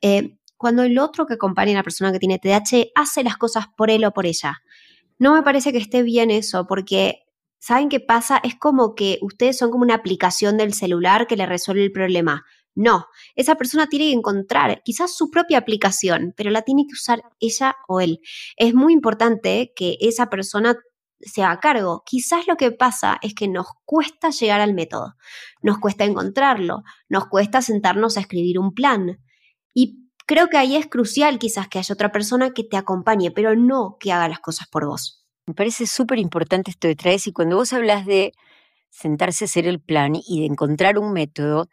Eh, 0.02 0.38
cuando 0.58 0.84
el 0.84 0.98
otro 1.00 1.26
que 1.26 1.36
acompaña 1.36 1.72
a 1.72 1.76
la 1.76 1.84
persona 1.84 2.12
que 2.12 2.20
tiene 2.20 2.40
TDAH 2.40 2.92
hace 2.96 3.24
las 3.24 3.38
cosas 3.38 3.66
por 3.76 3.90
él 3.90 4.06
o 4.06 4.12
por 4.12 4.26
ella. 4.26 4.62
No 5.20 5.34
me 5.34 5.44
parece 5.44 5.72
que 5.72 5.78
esté 5.78 6.04
bien 6.04 6.32
eso, 6.32 6.66
porque 6.68 7.24
¿saben 7.60 7.90
qué 7.90 8.00
pasa? 8.00 8.40
Es 8.44 8.56
como 8.56 8.96
que 8.96 9.20
ustedes 9.22 9.58
son 9.58 9.70
como 9.72 9.84
una 9.84 9.96
aplicación 9.96 10.58
del 10.58 10.74
celular 10.74 11.28
que 11.28 11.38
le 11.38 11.46
resuelve 11.46 11.84
el 11.84 11.92
problema. 11.92 12.44
No, 12.74 13.08
esa 13.36 13.56
persona 13.56 13.88
tiene 13.88 14.06
que 14.06 14.14
encontrar 14.14 14.82
quizás 14.84 15.16
su 15.16 15.30
propia 15.30 15.58
aplicación, 15.58 16.34
pero 16.38 16.50
la 16.52 16.62
tiene 16.62 16.86
que 16.88 16.94
usar 16.94 17.22
ella 17.40 17.76
o 17.88 18.00
él. 18.00 18.20
Es 18.56 18.74
muy 18.74 18.94
importante 18.94 19.74
que 19.76 19.98
esa 20.00 20.30
persona 20.30 20.78
se 21.24 21.44
haga 21.44 21.60
cargo. 21.60 22.04
Quizás 22.06 22.48
lo 22.48 22.56
que 22.56 22.72
pasa 22.72 23.18
es 23.22 23.34
que 23.34 23.48
nos 23.48 23.68
cuesta 23.86 24.30
llegar 24.30 24.62
al 24.62 24.74
método, 24.74 25.16
nos 25.62 25.80
cuesta 25.80 26.06
encontrarlo, 26.06 26.84
nos 27.10 27.28
cuesta 27.28 27.62
sentarnos 27.62 28.18
a 28.18 28.22
escribir 28.22 28.60
un 28.60 28.74
plan. 28.74 29.20
Y 29.74 30.10
creo 30.26 30.48
que 30.48 30.58
ahí 30.58 30.76
es 30.76 30.88
crucial 30.88 31.40
quizás 31.40 31.68
que 31.68 31.80
haya 31.80 31.94
otra 31.94 32.12
persona 32.12 32.52
que 32.52 32.64
te 32.64 32.78
acompañe, 32.78 33.32
pero 33.32 33.56
no 33.56 33.98
que 34.00 34.12
haga 34.12 34.28
las 34.28 34.40
cosas 34.40 34.68
por 34.68 34.86
vos. 34.86 35.26
Me 35.48 35.54
parece 35.54 35.88
súper 35.88 36.20
importante 36.20 36.72
esto 36.72 36.88
de 36.88 36.96
traes 36.96 37.28
y 37.28 37.34
cuando 37.34 37.58
vos 37.58 37.74
hablas 37.74 38.06
de 38.06 38.34
sentarse 38.90 39.46
a 39.46 39.48
hacer 39.48 39.68
el 39.68 39.80
plan 39.80 40.14
y 40.16 40.42
de 40.42 40.46
encontrar 40.46 41.00
un 41.00 41.14
método, 41.14 41.68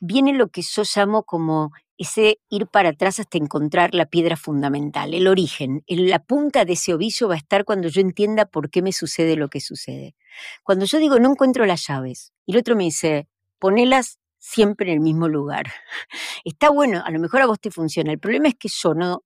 viene 0.00 0.32
lo 0.32 0.48
que 0.48 0.62
yo 0.62 0.82
llamo 0.94 1.24
como 1.24 1.70
ese 2.00 2.40
ir 2.48 2.66
para 2.66 2.88
atrás 2.88 3.20
hasta 3.20 3.36
encontrar 3.36 3.94
la 3.94 4.06
piedra 4.06 4.34
fundamental, 4.34 5.12
el 5.12 5.28
origen. 5.28 5.84
la 5.86 6.18
punta 6.18 6.64
de 6.64 6.72
ese 6.72 6.94
ovillo 6.94 7.28
va 7.28 7.34
a 7.34 7.36
estar 7.36 7.66
cuando 7.66 7.88
yo 7.88 8.00
entienda 8.00 8.46
por 8.46 8.70
qué 8.70 8.80
me 8.80 8.92
sucede 8.92 9.36
lo 9.36 9.48
que 9.50 9.60
sucede. 9.60 10.14
Cuando 10.62 10.86
yo 10.86 10.98
digo 10.98 11.18
no 11.20 11.30
encuentro 11.30 11.66
las 11.66 11.86
llaves 11.86 12.32
y 12.46 12.52
el 12.52 12.58
otro 12.58 12.74
me 12.74 12.84
dice, 12.84 13.28
ponelas 13.58 14.18
siempre 14.38 14.88
en 14.88 14.94
el 14.94 15.00
mismo 15.00 15.28
lugar. 15.28 15.66
Está 16.46 16.70
bueno, 16.70 17.02
a 17.04 17.10
lo 17.10 17.18
mejor 17.20 17.42
a 17.42 17.46
vos 17.46 17.60
te 17.60 17.70
funciona. 17.70 18.12
El 18.12 18.18
problema 18.18 18.48
es 18.48 18.54
que 18.54 18.70
yo 18.70 18.94
no, 18.94 19.22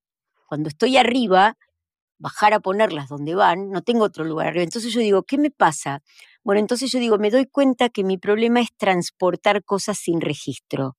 cuando 0.49 0.69
estoy 0.69 0.97
arriba, 0.97 1.57
bajar 2.19 2.55
a 2.55 2.61
ponerlas 2.61 3.09
donde 3.09 3.37
van, 3.37 3.71
no 3.71 3.83
tengo 3.83 4.03
otro 4.03 4.25
lugar 4.25 4.49
arriba. 4.49 4.65
Entonces 4.65 4.93
yo 4.93 4.99
digo, 4.99 5.23
¿qué 5.23 5.39
me 5.39 5.53
pasa? 5.53 6.03
Bueno, 6.43 6.59
entonces 6.59 6.91
yo 6.91 6.99
digo, 6.99 7.19
me 7.19 7.31
doy 7.31 7.47
cuenta 7.47 7.89
que 7.89 8.03
mi 8.03 8.19
problema 8.19 8.61
es 8.61 8.71
transportar 8.77 9.63
cosas 9.63 9.97
sin 9.97 10.21
registro. 10.21 10.97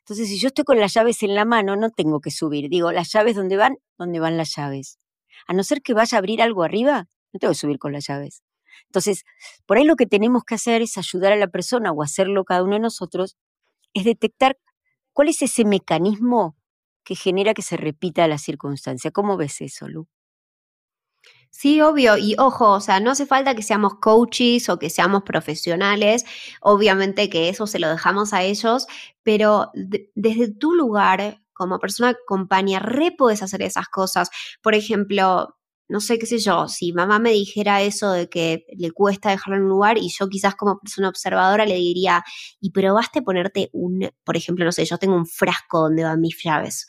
Entonces, 0.00 0.28
si 0.28 0.38
yo 0.38 0.48
estoy 0.48 0.64
con 0.64 0.78
las 0.78 0.94
llaves 0.94 1.22
en 1.22 1.34
la 1.34 1.44
mano, 1.44 1.76
no 1.76 1.90
tengo 1.90 2.20
que 2.20 2.30
subir. 2.30 2.68
Digo, 2.68 2.92
las 2.92 3.12
llaves 3.12 3.36
dónde 3.36 3.56
van, 3.56 3.76
dónde 3.98 4.20
van 4.20 4.36
las 4.36 4.54
llaves. 4.56 4.98
A 5.46 5.52
no 5.52 5.62
ser 5.62 5.82
que 5.82 5.94
vaya 5.94 6.16
a 6.16 6.18
abrir 6.18 6.42
algo 6.42 6.62
arriba, 6.62 7.08
no 7.32 7.38
tengo 7.40 7.52
que 7.52 7.58
subir 7.58 7.78
con 7.78 7.92
las 7.92 8.06
llaves. 8.06 8.42
Entonces, 8.86 9.24
por 9.66 9.78
ahí 9.78 9.84
lo 9.84 9.96
que 9.96 10.06
tenemos 10.06 10.44
que 10.44 10.54
hacer 10.54 10.82
es 10.82 10.98
ayudar 10.98 11.32
a 11.32 11.36
la 11.36 11.48
persona 11.48 11.92
o 11.92 12.02
hacerlo 12.02 12.44
cada 12.44 12.62
uno 12.62 12.74
de 12.74 12.80
nosotros, 12.80 13.36
es 13.94 14.04
detectar 14.04 14.58
cuál 15.12 15.28
es 15.28 15.42
ese 15.42 15.64
mecanismo 15.64 16.56
que 17.04 17.14
genera 17.14 17.54
que 17.54 17.62
se 17.62 17.76
repita 17.76 18.26
la 18.28 18.38
circunstancia. 18.38 19.10
¿Cómo 19.10 19.36
ves 19.36 19.60
eso, 19.60 19.88
Lu? 19.88 20.08
Sí, 21.52 21.80
obvio. 21.80 22.16
Y 22.16 22.36
ojo, 22.38 22.72
o 22.72 22.80
sea, 22.80 23.00
no 23.00 23.10
hace 23.10 23.26
falta 23.26 23.54
que 23.54 23.62
seamos 23.62 23.94
coaches 24.00 24.68
o 24.68 24.78
que 24.78 24.88
seamos 24.88 25.22
profesionales. 25.24 26.24
Obviamente 26.60 27.28
que 27.28 27.48
eso 27.48 27.66
se 27.66 27.78
lo 27.80 27.88
dejamos 27.88 28.32
a 28.32 28.42
ellos, 28.42 28.86
pero 29.22 29.70
desde 30.14 30.54
tu 30.54 30.72
lugar, 30.74 31.42
como 31.52 31.78
persona 31.78 32.14
que 32.14 32.20
acompaña, 32.22 32.78
re 32.78 33.14
hacer 33.42 33.62
esas 33.62 33.88
cosas. 33.88 34.30
Por 34.62 34.74
ejemplo, 34.74 35.56
no 35.88 36.00
sé 36.00 36.18
qué 36.20 36.26
sé 36.26 36.38
yo, 36.38 36.68
si 36.68 36.92
mamá 36.92 37.18
me 37.18 37.32
dijera 37.32 37.82
eso 37.82 38.12
de 38.12 38.28
que 38.28 38.64
le 38.78 38.92
cuesta 38.92 39.30
dejarlo 39.30 39.56
en 39.56 39.64
un 39.64 39.70
lugar 39.70 39.98
y 39.98 40.08
yo 40.08 40.28
quizás 40.28 40.54
como 40.54 40.78
persona 40.78 41.08
observadora 41.08 41.66
le 41.66 41.74
diría, 41.74 42.22
y 42.60 42.70
probaste 42.70 43.22
ponerte 43.22 43.70
un, 43.72 44.08
por 44.24 44.36
ejemplo, 44.36 44.64
no 44.64 44.72
sé, 44.72 44.84
yo 44.84 44.98
tengo 44.98 45.16
un 45.16 45.26
frasco 45.26 45.80
donde 45.80 46.04
van 46.04 46.20
mis 46.20 46.36
llaves. 46.42 46.86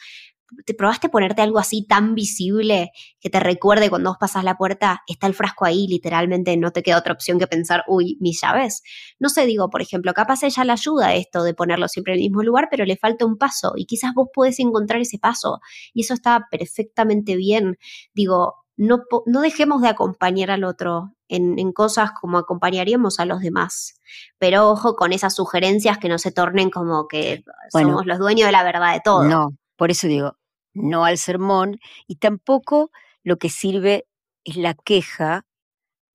¿Te 0.65 0.73
probaste 0.73 1.09
ponerte 1.09 1.41
algo 1.41 1.59
así 1.59 1.85
tan 1.85 2.13
visible 2.13 2.91
que 3.19 3.29
te 3.29 3.39
recuerde 3.39 3.89
cuando 3.89 4.09
vos 4.09 4.17
pasas 4.19 4.43
la 4.43 4.57
puerta, 4.57 5.01
está 5.07 5.27
el 5.27 5.33
frasco 5.33 5.65
ahí, 5.65 5.87
literalmente 5.87 6.55
no 6.57 6.71
te 6.71 6.83
queda 6.83 6.97
otra 6.97 7.13
opción 7.13 7.39
que 7.39 7.47
pensar, 7.47 7.83
uy, 7.87 8.17
mis 8.19 8.41
llaves? 8.41 8.83
No 9.19 9.29
sé, 9.29 9.45
digo, 9.45 9.69
por 9.69 9.81
ejemplo, 9.81 10.13
capaz 10.13 10.43
ella 10.43 10.63
le 10.63 10.73
ayuda 10.73 11.15
esto 11.15 11.43
de 11.43 11.53
ponerlo 11.53 11.87
siempre 11.87 12.13
en 12.13 12.19
el 12.19 12.23
mismo 12.23 12.43
lugar, 12.43 12.67
pero 12.69 12.85
le 12.85 12.97
falta 12.97 13.25
un 13.25 13.37
paso 13.37 13.73
y 13.75 13.85
quizás 13.85 14.13
vos 14.13 14.27
podés 14.33 14.59
encontrar 14.59 15.01
ese 15.01 15.19
paso 15.19 15.59
y 15.93 16.01
eso 16.01 16.13
está 16.13 16.47
perfectamente 16.51 17.35
bien. 17.35 17.77
Digo, 18.13 18.55
no, 18.77 19.03
no 19.25 19.41
dejemos 19.41 19.81
de 19.81 19.89
acompañar 19.89 20.51
al 20.51 20.63
otro 20.63 21.13
en, 21.27 21.59
en, 21.59 21.71
cosas 21.71 22.11
como 22.19 22.39
acompañaríamos 22.39 23.19
a 23.19 23.25
los 23.25 23.41
demás. 23.41 23.93
Pero 24.37 24.69
ojo 24.69 24.95
con 24.95 25.13
esas 25.13 25.35
sugerencias 25.35 25.97
que 25.97 26.09
no 26.09 26.17
se 26.17 26.31
tornen 26.31 26.69
como 26.69 27.07
que 27.07 27.43
somos 27.71 28.05
los 28.05 28.17
dueños 28.17 28.47
de 28.47 28.51
la 28.51 28.63
verdad 28.63 28.93
de 28.93 29.01
todo. 29.03 29.23
No, 29.23 29.51
por 29.75 29.91
eso 29.91 30.07
digo, 30.07 30.35
no 30.73 31.05
al 31.05 31.17
sermón 31.17 31.79
y 32.07 32.15
tampoco 32.17 32.91
lo 33.23 33.37
que 33.37 33.49
sirve 33.49 34.05
es 34.43 34.57
la 34.57 34.73
queja, 34.73 35.45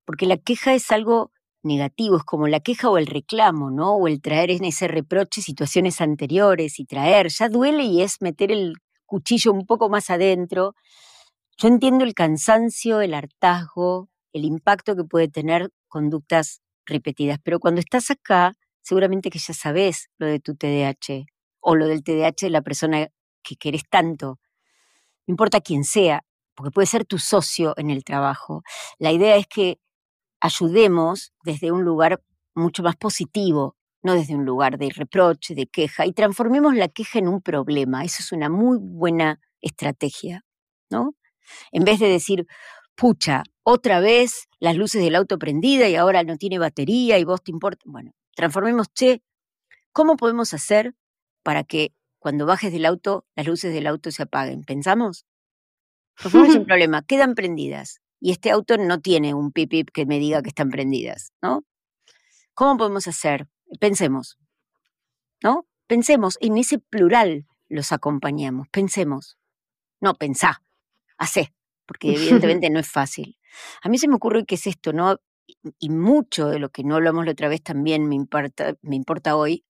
porque 0.05 0.27
la 0.27 0.37
queja 0.39 0.75
es 0.75 0.91
algo 0.93 1.33
negativo, 1.63 2.17
es 2.19 2.25
como 2.25 2.49
la 2.49 2.61
queja 2.61 2.91
o 2.91 2.99
el 2.99 3.07
reclamo, 3.07 3.71
¿no? 3.71 3.97
O 3.97 4.09
el 4.09 4.21
traer 4.23 4.51
en 4.53 4.65
ese 4.65 4.89
reproche 4.89 5.43
situaciones 5.43 6.01
anteriores 6.01 6.81
y 6.81 6.87
traer, 6.87 7.29
ya 7.31 7.49
duele 7.49 7.85
y 7.85 8.03
es 8.03 8.23
meter 8.23 8.53
el 8.53 8.75
cuchillo 9.07 9.53
un 9.53 9.67
poco 9.67 9.89
más 9.89 10.11
adentro 10.11 10.75
yo 11.59 11.69
entiendo 11.69 12.05
el 12.05 12.13
cansancio, 12.15 13.01
el 13.01 13.15
hartazgo, 13.15 14.11
el 14.35 14.45
impacto 14.45 14.95
que 14.95 15.05
puede 15.05 15.29
tener 15.29 15.71
conductas 15.89 16.61
repetidas, 16.85 17.39
pero 17.43 17.61
cuando 17.61 17.81
estás 17.81 18.11
acá, 18.11 18.53
seguramente 18.83 19.31
que 19.31 19.39
ya 19.39 19.55
sabes 19.55 20.09
lo 20.19 20.27
de 20.27 20.39
tu 20.39 20.55
TDAH 20.55 21.25
o 21.61 21.75
lo 21.75 21.87
del 21.87 22.03
TDAH 22.05 22.47
de 22.47 22.51
la 22.51 22.61
persona 22.61 23.09
que 23.43 23.57
querés 23.57 23.85
tanto. 23.89 24.39
No 25.27 25.33
importa 25.33 25.61
quién 25.61 25.85
sea, 25.85 26.25
porque 26.55 26.71
puede 26.71 26.87
ser 26.87 27.05
tu 27.05 27.19
socio 27.19 27.75
en 27.77 27.91
el 27.91 28.05
trabajo. 28.05 28.63
La 28.99 29.13
idea 29.13 29.37
es 29.37 29.47
que 29.47 29.79
ayudemos 30.41 31.33
desde 31.45 31.73
un 31.73 31.85
lugar 31.85 32.23
mucho 32.55 32.83
más 32.83 32.97
positivo, 32.97 33.77
no 34.03 34.15
desde 34.15 34.35
un 34.35 34.45
lugar 34.45 34.79
de 34.79 34.91
reproche, 34.91 35.55
de 35.55 35.67
queja, 35.67 36.07
y 36.07 36.13
transformemos 36.13 36.75
la 36.75 36.89
queja 36.89 37.19
en 37.19 37.29
un 37.29 37.43
problema. 37.43 38.05
Eso 38.05 38.19
es 38.21 38.33
una 38.33 38.49
muy 38.49 38.79
buena 38.81 39.41
estrategia, 39.61 40.45
¿no? 40.91 41.15
En 41.73 41.85
vez 41.85 42.01
de 42.01 42.09
decir, 42.09 42.47
pucha, 42.95 43.43
otra 43.63 44.01
vez 44.01 44.49
las 44.61 44.77
luces 44.77 45.03
del 45.03 45.17
auto 45.17 45.39
prendida 45.39 45.89
y 45.89 45.97
ahora 45.97 46.23
no 46.25 46.37
tiene 46.37 46.59
batería 46.59 47.19
y 47.19 47.25
vos 47.25 47.43
te 47.43 47.51
importa. 47.51 47.83
Bueno, 47.85 48.13
transformemos, 48.35 48.89
che, 48.95 49.23
¿cómo 49.93 50.17
podemos 50.17 50.55
hacer 50.55 50.95
para 51.43 51.65
que 51.65 51.96
cuando 52.27 52.45
bajes 52.45 52.73
del 52.73 52.87
auto 52.87 53.25
las 53.37 53.47
luces 53.47 53.73
del 53.73 53.87
auto 53.87 54.11
se 54.11 54.25
apaguen? 54.25 54.65
¿Pensamos? 54.65 55.27
Transformemos 56.17 56.57
un 56.57 56.67
problema, 56.67 57.03
quedan 57.03 57.37
prendidas 57.37 58.01
y 58.19 58.33
este 58.33 58.51
auto 58.51 58.77
no 58.79 59.01
tiene 59.01 59.33
un 59.33 59.53
pip 59.53 59.71
pip 59.71 59.91
que 59.93 60.07
me 60.07 60.19
diga 60.19 60.43
que 60.43 60.49
están 60.49 60.71
prendidas, 60.71 61.33
¿no? 61.41 61.65
¿Cómo 62.53 62.79
podemos 62.79 63.07
hacer? 63.07 63.47
Pensemos, 63.79 64.39
¿no? 65.41 65.69
Pensemos, 65.87 66.37
en 66.41 66.57
ese 66.57 66.81
plural 66.81 67.47
los 67.69 67.93
acompañamos, 67.93 68.67
pensemos. 68.73 69.39
No, 70.01 70.15
pensá, 70.17 70.65
hace, 71.19 71.55
porque 71.87 72.09
evidentemente 72.17 72.71
no 72.71 72.81
es 72.81 72.91
fácil. 72.91 73.39
A 73.85 73.89
mí 73.89 73.99
se 73.99 74.09
me 74.09 74.17
ocurre 74.17 74.45
que 74.47 74.57
es 74.57 74.67
esto, 74.67 74.93
¿no? 74.93 75.21
Y 75.79 75.91
mucho 75.91 76.49
de 76.49 76.59
lo 76.59 76.71
que 76.71 76.83
no 76.83 76.97
hablamos 76.97 77.25
la 77.25 77.31
otra 77.31 77.49
vez 77.49 77.63
también 77.63 78.09
me 78.09 78.17
importa, 78.17 78.75
me 78.83 78.97
importa 78.97 79.37
hoy, 79.37 79.65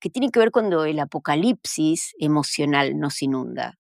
que 0.00 0.10
tiene 0.10 0.30
que 0.30 0.40
ver 0.40 0.50
cuando 0.50 0.84
el 0.84 0.98
apocalipsis 0.98 2.14
emocional 2.18 2.98
nos 2.98 3.22
inunda, 3.22 3.78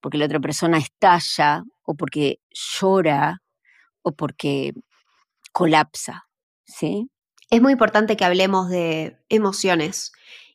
porque 0.00 0.18
la 0.18 0.26
otra 0.26 0.40
persona 0.40 0.78
estalla 0.78 1.64
o 1.82 1.94
porque 1.94 2.40
llora 2.50 3.42
o 4.02 4.12
porque 4.12 4.72
colapsa, 5.52 6.24
¿sí? 6.64 7.10
Es 7.50 7.60
muy 7.60 7.72
importante 7.72 8.16
que 8.16 8.24
hablemos 8.24 8.70
de 8.70 9.18
emociones 9.28 10.12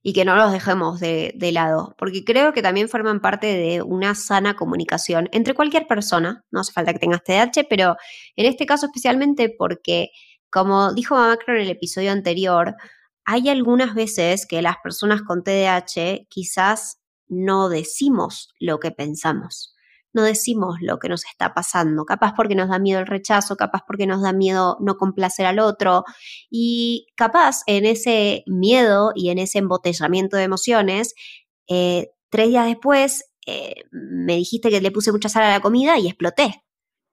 y 0.07 0.13
que 0.13 0.23
no 0.23 0.35
los 0.35 0.51
dejemos 0.51 0.99
de, 0.99 1.33
lado, 1.51 1.95
porque 1.97 2.23
creo 2.23 2.53
que 2.53 2.61
también 2.61 2.87
forman 2.87 3.21
parte 3.21 3.47
de 3.47 3.81
una 3.81 4.13
sana 4.13 4.55
comunicación 4.55 5.27
entre 5.31 5.55
cualquier 5.55 5.87
persona, 5.87 6.45
no 6.51 6.59
hace 6.59 6.71
falta 6.71 6.93
que 6.93 6.99
tengas 6.99 7.23
TDAH, 7.23 7.65
pero 7.67 7.95
en 8.35 8.45
este 8.45 8.67
caso 8.67 8.85
especialmente 8.85 9.53
porque, 9.57 10.11
como 10.51 10.93
dijo 10.93 11.15
Macron 11.15 11.57
en 11.57 11.63
el 11.63 11.71
episodio 11.71 12.11
anterior, 12.11 12.75
hay 13.25 13.49
algunas 13.49 13.95
veces 13.95 14.45
que 14.47 14.61
las 14.61 14.77
personas 14.83 15.21
con 15.21 15.43
TDAH 15.43 16.27
quizás 16.29 16.99
no 17.27 17.69
decimos 17.69 18.49
lo 18.59 18.79
que 18.79 18.91
pensamos 18.91 19.75
no 20.15 20.23
decimos 20.23 20.77
lo 20.79 20.97
que 20.97 21.09
nos 21.09 21.25
está 21.25 21.53
pasando, 21.53 22.05
capaz 22.05 22.33
porque 22.37 22.55
nos 22.55 22.69
da 22.69 22.79
miedo 22.79 23.01
el 23.01 23.05
rechazo, 23.05 23.57
capaz 23.57 23.81
porque 23.85 24.07
nos 24.07 24.21
da 24.21 24.31
miedo 24.31 24.77
no 24.79 24.95
complacer 24.95 25.45
al 25.45 25.59
otro 25.59 26.05
y 26.49 27.07
capaz 27.17 27.63
en 27.67 27.85
ese 27.85 28.43
miedo 28.47 29.11
y 29.13 29.29
en 29.29 29.39
ese 29.39 29.59
embotellamiento 29.59 30.37
de 30.37 30.43
emociones, 30.43 31.13
eh, 31.67 32.11
tres 32.29 32.47
días 32.47 32.65
después 32.65 33.25
eh, 33.45 33.83
me 33.91 34.37
dijiste 34.37 34.69
que 34.69 34.79
le 34.79 34.89
puse 34.89 35.11
mucha 35.11 35.27
sal 35.27 35.43
a 35.43 35.49
la 35.49 35.59
comida 35.59 35.99
y 35.99 36.07
exploté. 36.07 36.64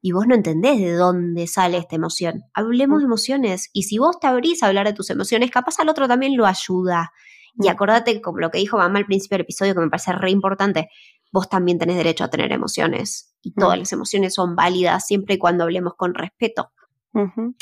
Y 0.03 0.13
vos 0.13 0.27
no 0.27 0.35
entendés 0.35 0.81
de 0.81 0.93
dónde 0.95 1.47
sale 1.47 1.79
esta 1.79 1.95
emoción. 1.95 2.43
Hablemos 2.55 2.99
de 2.99 3.07
emociones. 3.07 3.71
Y 3.73 3.85
si 3.85 3.99
vos 3.99 4.19
te 4.21 4.27
abrís 4.27 4.63
a 4.63 4.67
hablar 4.67 4.87
de 4.87 4.93
tus 4.93 5.09
emociones, 5.11 5.51
capaz 5.53 5.79
al 5.79 5.89
otro 5.89 6.09
también 6.09 6.37
lo 6.37 6.45
ayuda. 6.45 7.13
Y 7.55 7.69
acordate, 7.69 8.21
como 8.21 8.39
lo 8.39 8.51
que 8.51 8.59
dijo 8.59 8.79
mamá 8.79 8.99
al 8.99 9.07
principio 9.07 9.37
del 9.37 9.45
episodio, 9.45 9.75
que 9.75 9.81
me 9.81 9.89
parece 9.91 10.13
re 10.13 10.31
importante, 10.31 10.89
vos 11.33 11.49
también 11.49 11.79
tenés 11.79 11.97
derecho 11.97 12.25
a 12.25 12.31
tener 12.31 12.51
emociones 12.53 13.35
y 13.43 13.53
todas 13.53 13.79
las 13.79 13.93
emociones 13.93 14.35
son 14.35 14.55
válidas 14.55 15.07
siempre 15.07 15.35
y 15.35 15.39
cuando 15.39 15.65
hablemos 15.65 15.95
con 15.97 16.15
respeto. 16.15 16.73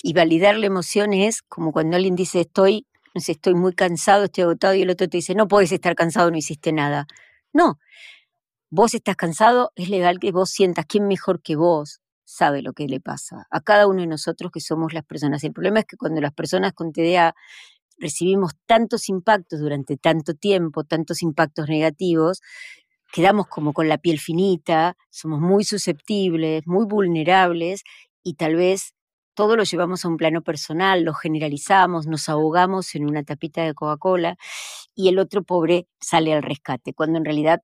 Y 0.02 0.12
validar 0.12 0.56
la 0.56 0.66
emoción 0.66 1.12
es 1.12 1.42
como 1.42 1.72
cuando 1.72 1.96
alguien 1.96 2.14
dice 2.14 2.42
estoy, 2.42 2.86
no 3.14 3.20
sé, 3.20 3.32
estoy 3.32 3.54
muy 3.54 3.74
cansado, 3.74 4.24
estoy 4.24 4.42
agotado 4.42 4.74
y 4.74 4.82
el 4.82 4.90
otro 4.90 5.08
te 5.08 5.18
dice 5.18 5.34
no 5.34 5.48
puedes 5.48 5.72
estar 5.72 5.94
cansado, 5.96 6.30
no 6.30 6.36
hiciste 6.36 6.72
nada. 6.72 7.06
No, 7.52 7.80
vos 8.70 8.94
estás 8.94 9.16
cansado, 9.16 9.72
es 9.74 9.88
legal 9.88 10.20
que 10.20 10.30
vos 10.30 10.50
sientas 10.50 10.86
quién 10.86 11.08
mejor 11.08 11.42
que 11.42 11.56
vos 11.56 12.00
sabe 12.30 12.62
lo 12.62 12.72
que 12.72 12.86
le 12.86 13.00
pasa 13.00 13.46
a 13.50 13.60
cada 13.60 13.86
uno 13.86 14.00
de 14.02 14.06
nosotros 14.06 14.52
que 14.52 14.60
somos 14.60 14.92
las 14.92 15.04
personas. 15.04 15.42
El 15.44 15.52
problema 15.52 15.80
es 15.80 15.86
que 15.86 15.96
cuando 15.96 16.20
las 16.20 16.32
personas 16.32 16.72
con 16.72 16.92
TDA 16.92 17.34
recibimos 17.98 18.52
tantos 18.66 19.08
impactos 19.08 19.60
durante 19.60 19.96
tanto 19.96 20.34
tiempo, 20.34 20.84
tantos 20.84 21.22
impactos 21.22 21.68
negativos, 21.68 22.40
quedamos 23.12 23.48
como 23.48 23.72
con 23.72 23.88
la 23.88 23.98
piel 23.98 24.20
finita, 24.20 24.96
somos 25.10 25.40
muy 25.40 25.64
susceptibles, 25.64 26.66
muy 26.66 26.86
vulnerables 26.86 27.82
y 28.22 28.34
tal 28.34 28.54
vez 28.56 28.94
todo 29.34 29.56
lo 29.56 29.64
llevamos 29.64 30.04
a 30.04 30.08
un 30.08 30.16
plano 30.16 30.42
personal, 30.42 31.02
lo 31.02 31.14
generalizamos, 31.14 32.06
nos 32.06 32.28
ahogamos 32.28 32.94
en 32.94 33.08
una 33.08 33.24
tapita 33.24 33.64
de 33.64 33.74
Coca-Cola 33.74 34.36
y 34.94 35.08
el 35.08 35.18
otro 35.18 35.42
pobre 35.42 35.88
sale 36.00 36.32
al 36.32 36.42
rescate, 36.42 36.94
cuando 36.94 37.18
en 37.18 37.24
realidad 37.24 37.60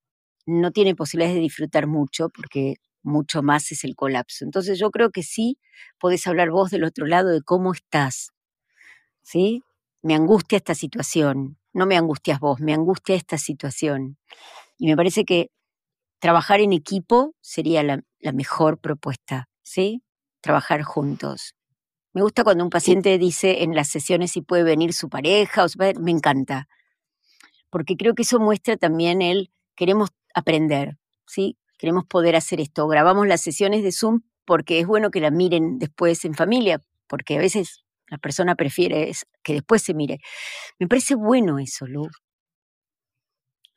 no 0.47 0.71
tiene 0.73 0.95
posibilidades 0.95 1.37
de 1.37 1.43
disfrutar 1.43 1.87
mucho 1.87 2.31
porque 2.31 2.77
mucho 3.07 3.43
más 3.43 3.73
es 3.73 3.85
el 3.85 3.95
colapso. 3.97 4.45
Entonces 4.45 4.79
yo 4.79 4.91
creo 4.91 5.11
que 5.11 5.23
sí 5.23 5.59
podés 5.99 6.27
hablar 6.27 6.51
vos 6.51 6.71
del 6.71 6.85
otro 6.85 7.07
lado 7.07 7.31
de 7.31 7.43
cómo 7.43 7.73
estás. 7.73 8.33
¿Sí? 9.23 9.63
Me 10.03 10.15
angustia 10.15 10.57
esta 10.59 10.75
situación. 10.75 11.59
No 11.73 11.87
me 11.87 11.97
angustias 11.97 12.41
vos, 12.41 12.61
me 12.61 12.75
angustia 12.75 13.15
esta 13.15 13.39
situación. 13.39 14.19
Y 14.79 14.87
me 14.87 14.97
parece 14.97 15.25
que 15.25 15.51
trabajar 16.19 16.61
en 16.61 16.73
equipo 16.73 17.35
sería 17.41 17.83
la, 17.83 18.03
mejor 18.33 18.79
propuesta, 18.79 19.49
¿sí? 19.63 20.03
Trabajar 20.41 20.83
juntos. 20.83 21.55
Me 22.13 22.23
gusta 22.23 22.45
cuando 22.45 22.65
un 22.65 22.71
paciente 22.71 23.19
dice 23.19 23.63
en 23.63 23.75
las 23.75 23.89
sesiones 23.89 24.33
si 24.33 24.41
puede 24.41 24.65
venir 24.65 24.93
su 24.93 25.09
pareja, 25.09 25.65
o 25.65 25.69
me 26.01 26.11
encanta, 26.11 26.67
porque 27.71 27.97
creo 27.97 28.15
que 28.15 28.23
eso 28.23 28.41
muestra 28.41 28.77
también 28.77 29.23
el 29.23 29.51
queremos 29.77 30.11
aprender, 30.35 30.97
¿sí? 31.27 31.57
Queremos 31.79 32.05
poder 32.07 32.37
hacer 32.37 32.61
esto. 32.61 32.87
Grabamos 32.89 33.27
las 33.27 33.41
sesiones 33.41 33.83
de 33.83 33.93
Zoom 33.93 34.21
porque 34.45 34.81
es 34.81 34.87
bueno 34.87 35.11
que 35.11 35.21
la 35.21 35.31
miren 35.31 35.79
después 35.79 36.25
en 36.25 36.35
familia, 36.35 36.83
porque 37.07 37.37
a 37.37 37.41
veces 37.41 37.85
la 38.09 38.19
persona 38.19 38.55
prefiere 38.55 39.11
que 39.43 39.55
después 39.55 39.83
se 39.83 39.95
mire. 39.95 40.21
Me 40.79 40.87
parece 40.87 41.15
bueno 41.15 41.59
eso, 41.59 41.87
Lu. 41.87 42.09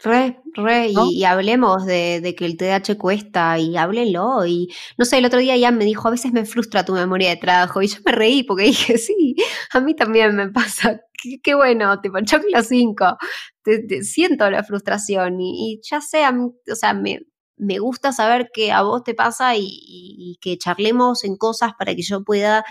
Re, 0.01 0.39
re, 0.53 0.93
y, 1.11 1.25
hablemos 1.25 1.85
de, 1.85 2.33
que 2.37 2.45
el 2.45 2.55
TDAH 2.55 2.97
cuesta 2.97 3.59
y 3.59 3.75
háblenlo. 3.75 4.45
Y 4.45 4.69
no 4.97 5.03
sé, 5.03 5.17
el 5.17 5.25
otro 5.25 5.39
día 5.39 5.57
ya 5.57 5.71
me 5.71 5.83
dijo, 5.83 6.07
a 6.07 6.11
veces 6.11 6.31
me 6.31 6.45
frustra 6.45 6.85
tu 6.85 6.93
memoria 6.93 7.29
de 7.29 7.35
trabajo. 7.35 7.81
Y 7.81 7.87
yo 7.87 7.97
me 8.05 8.13
reí 8.13 8.43
porque 8.43 8.63
dije, 8.63 8.97
sí, 8.97 9.35
a 9.73 9.81
mí 9.81 9.95
también 9.95 10.35
me 10.35 10.49
pasa. 10.49 11.01
Qué, 11.43 11.53
bueno, 11.53 11.99
tipo, 11.99 12.17
choclo 12.21 12.63
5. 12.63 13.17
siento 14.01 14.49
la 14.49 14.63
frustración 14.63 15.41
y, 15.41 15.81
ya 15.83 15.99
sé, 15.99 16.23
o 16.29 16.75
sea, 16.75 16.93
me, 16.93 17.19
me, 17.59 17.79
gusta 17.79 18.11
saber 18.11 18.49
que 18.53 18.71
a 18.71 18.81
vos 18.81 19.03
te 19.03 19.13
pasa 19.13 19.53
y, 19.55 20.37
que 20.41 20.57
charlemos 20.57 21.23
en 21.23 21.37
cosas 21.37 21.73
para 21.77 21.93
que 21.95 22.01
yo 22.01 22.23
pueda, 22.23 22.63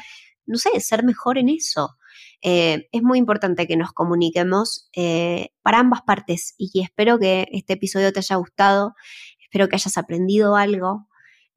no 0.47 0.59
sé, 0.59 0.81
ser 0.81 1.05
mejor 1.05 1.39
en 1.39 1.49
eso. 1.49 1.97
Eh, 2.41 2.89
es 2.93 3.03
muy 3.03 3.19
importante 3.19 3.67
que 3.67 3.77
nos 3.77 3.93
comuniquemos 3.93 4.89
eh, 4.95 5.51
para 5.63 5.81
ambas 5.81 6.03
partes 6.03 6.55
y 6.57 6.81
espero 6.81 7.19
que 7.19 7.49
este 7.53 7.75
episodio 7.75 8.13
te 8.13 8.21
haya 8.21 8.37
gustado, 8.37 8.95
espero 9.41 9.69
que 9.69 9.77
hayas 9.77 9.99
aprendido 9.99 10.57
algo. 10.57 11.08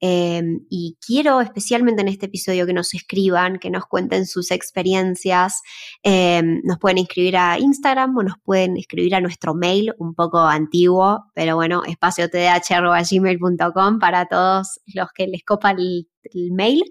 Em, 0.01 0.65
y 0.69 0.97
quiero 1.05 1.41
especialmente 1.41 2.01
en 2.01 2.07
este 2.07 2.25
episodio 2.25 2.65
que 2.65 2.73
nos 2.73 2.93
escriban, 2.93 3.59
que 3.59 3.69
nos 3.69 3.85
cuenten 3.85 4.25
sus 4.25 4.51
experiencias. 4.51 5.61
Em, 6.03 6.61
nos 6.63 6.79
pueden 6.79 6.97
escribir 6.97 7.37
a 7.37 7.59
Instagram 7.59 8.17
o 8.17 8.23
nos 8.23 8.35
pueden 8.43 8.77
escribir 8.77 9.15
a 9.15 9.21
nuestro 9.21 9.53
mail, 9.53 9.93
un 9.99 10.15
poco 10.15 10.39
antiguo, 10.39 11.25
pero 11.35 11.55
bueno, 11.55 11.83
espaciotdh.gmail.com 11.85 13.99
para 13.99 14.25
todos 14.25 14.79
los 14.93 15.07
que 15.15 15.27
les 15.27 15.43
copa 15.43 15.71
el 15.71 16.07
el 16.33 16.51
mail. 16.51 16.83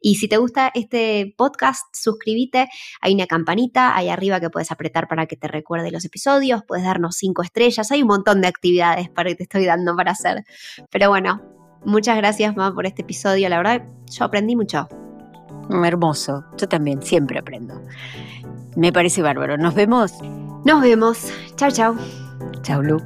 Y 0.00 0.16
si 0.16 0.28
te 0.28 0.36
gusta 0.36 0.70
este 0.74 1.34
podcast, 1.36 1.82
suscríbete. 1.92 2.68
Hay 3.00 3.14
una 3.14 3.26
campanita 3.26 3.96
ahí 3.96 4.08
arriba 4.08 4.40
que 4.40 4.50
puedes 4.50 4.70
apretar 4.70 5.08
para 5.08 5.26
que 5.26 5.36
te 5.36 5.48
recuerde 5.48 5.90
los 5.90 6.04
episodios. 6.04 6.62
Puedes 6.66 6.84
darnos 6.84 7.16
cinco 7.16 7.42
estrellas. 7.42 7.90
Hay 7.90 8.02
un 8.02 8.08
montón 8.08 8.40
de 8.40 8.48
actividades 8.48 9.08
para 9.10 9.30
que 9.30 9.36
te 9.36 9.42
estoy 9.44 9.64
dando 9.64 9.96
para 9.96 10.12
hacer. 10.12 10.44
Pero 10.90 11.08
bueno, 11.08 11.40
muchas 11.84 12.16
gracias, 12.16 12.56
mamá, 12.56 12.74
por 12.74 12.86
este 12.86 13.02
episodio. 13.02 13.48
La 13.48 13.56
verdad, 13.58 13.82
yo 14.10 14.24
aprendí 14.24 14.56
mucho. 14.56 14.88
Hermoso. 15.70 16.44
Yo 16.58 16.68
también, 16.68 17.02
siempre 17.02 17.38
aprendo. 17.38 17.80
Me 18.76 18.92
parece 18.92 19.22
bárbaro. 19.22 19.56
¿Nos 19.56 19.74
vemos? 19.74 20.12
Nos 20.64 20.82
vemos. 20.82 21.32
Chao, 21.56 21.70
chao. 21.70 21.96
Chao, 22.62 22.82
Lu. 22.82 23.00